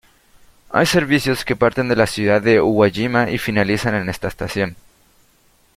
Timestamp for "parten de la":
1.55-2.07